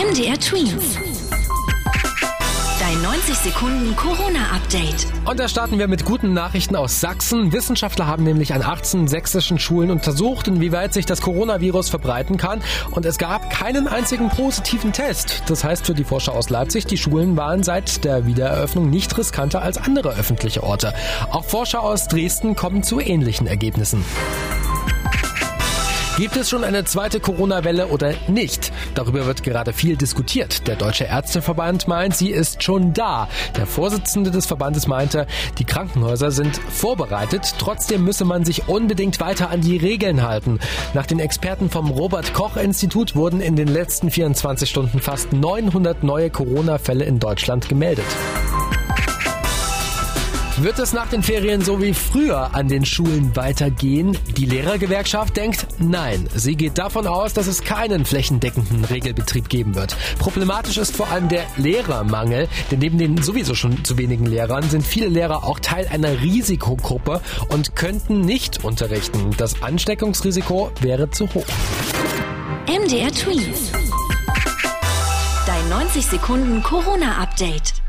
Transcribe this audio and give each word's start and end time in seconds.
MDR 0.00 0.40
Twins. 0.40 0.96
Dein 2.80 3.02
90 3.02 3.34
Sekunden 3.34 3.94
Corona-Update. 3.96 5.06
Und 5.26 5.38
da 5.38 5.46
starten 5.46 5.78
wir 5.78 5.88
mit 5.88 6.06
guten 6.06 6.32
Nachrichten 6.32 6.74
aus 6.74 7.00
Sachsen. 7.00 7.52
Wissenschaftler 7.52 8.06
haben 8.06 8.24
nämlich 8.24 8.54
an 8.54 8.62
18 8.62 9.08
sächsischen 9.08 9.58
Schulen 9.58 9.90
untersucht, 9.90 10.48
inwieweit 10.48 10.94
sich 10.94 11.04
das 11.04 11.20
Coronavirus 11.20 11.90
verbreiten 11.90 12.38
kann. 12.38 12.62
Und 12.92 13.04
es 13.04 13.18
gab 13.18 13.50
keinen 13.50 13.88
einzigen 13.88 14.30
positiven 14.30 14.94
Test. 14.94 15.42
Das 15.48 15.64
heißt 15.64 15.84
für 15.84 15.94
die 15.94 16.04
Forscher 16.04 16.32
aus 16.32 16.48
Leipzig, 16.48 16.86
die 16.86 16.96
Schulen 16.96 17.36
waren 17.36 17.62
seit 17.62 18.02
der 18.02 18.24
Wiedereröffnung 18.24 18.88
nicht 18.88 19.18
riskanter 19.18 19.60
als 19.60 19.76
andere 19.76 20.16
öffentliche 20.16 20.62
Orte. 20.62 20.94
Auch 21.30 21.44
Forscher 21.44 21.82
aus 21.82 22.08
Dresden 22.08 22.56
kommen 22.56 22.82
zu 22.82 23.00
ähnlichen 23.00 23.46
Ergebnissen. 23.46 24.02
Gibt 26.20 26.36
es 26.36 26.50
schon 26.50 26.64
eine 26.64 26.84
zweite 26.84 27.18
Corona-Welle 27.18 27.86
oder 27.86 28.12
nicht? 28.28 28.72
Darüber 28.94 29.24
wird 29.24 29.42
gerade 29.42 29.72
viel 29.72 29.96
diskutiert. 29.96 30.66
Der 30.66 30.76
Deutsche 30.76 31.04
Ärzteverband 31.04 31.88
meint, 31.88 32.14
sie 32.14 32.28
ist 32.28 32.62
schon 32.62 32.92
da. 32.92 33.26
Der 33.56 33.66
Vorsitzende 33.66 34.30
des 34.30 34.44
Verbandes 34.44 34.86
meinte, 34.86 35.26
die 35.58 35.64
Krankenhäuser 35.64 36.30
sind 36.30 36.58
vorbereitet. 36.58 37.54
Trotzdem 37.56 38.04
müsse 38.04 38.26
man 38.26 38.44
sich 38.44 38.68
unbedingt 38.68 39.18
weiter 39.18 39.48
an 39.48 39.62
die 39.62 39.78
Regeln 39.78 40.20
halten. 40.20 40.58
Nach 40.92 41.06
den 41.06 41.20
Experten 41.20 41.70
vom 41.70 41.90
Robert 41.90 42.34
Koch 42.34 42.58
Institut 42.58 43.16
wurden 43.16 43.40
in 43.40 43.56
den 43.56 43.68
letzten 43.68 44.10
24 44.10 44.68
Stunden 44.68 45.00
fast 45.00 45.32
900 45.32 46.04
neue 46.04 46.28
Corona-Fälle 46.28 47.06
in 47.06 47.18
Deutschland 47.18 47.70
gemeldet. 47.70 48.04
Wird 50.62 50.78
es 50.78 50.92
nach 50.92 51.08
den 51.08 51.22
Ferien 51.22 51.62
so 51.62 51.80
wie 51.80 51.94
früher 51.94 52.54
an 52.54 52.68
den 52.68 52.84
Schulen 52.84 53.34
weitergehen? 53.34 54.18
Die 54.36 54.44
Lehrergewerkschaft 54.44 55.34
denkt 55.34 55.66
nein. 55.78 56.28
Sie 56.34 56.54
geht 56.54 56.76
davon 56.76 57.06
aus, 57.06 57.32
dass 57.32 57.46
es 57.46 57.64
keinen 57.64 58.04
flächendeckenden 58.04 58.84
Regelbetrieb 58.84 59.48
geben 59.48 59.74
wird. 59.74 59.96
Problematisch 60.18 60.76
ist 60.76 60.94
vor 60.94 61.08
allem 61.08 61.30
der 61.30 61.46
Lehrermangel, 61.56 62.46
denn 62.70 62.80
neben 62.80 62.98
den 62.98 63.22
sowieso 63.22 63.54
schon 63.54 63.82
zu 63.86 63.96
wenigen 63.96 64.26
Lehrern 64.26 64.68
sind 64.68 64.86
viele 64.86 65.08
Lehrer 65.08 65.44
auch 65.44 65.60
Teil 65.60 65.88
einer 65.88 66.20
Risikogruppe 66.20 67.22
und 67.48 67.74
könnten 67.74 68.20
nicht 68.20 68.62
unterrichten. 68.62 69.30
Das 69.38 69.62
Ansteckungsrisiko 69.62 70.72
wäre 70.82 71.10
zu 71.10 71.26
hoch. 71.32 71.46
MDR 72.66 73.10
Twins. 73.12 73.72
Dein 75.46 75.68
90 75.70 76.04
Sekunden 76.04 76.62
Corona-Update. 76.62 77.80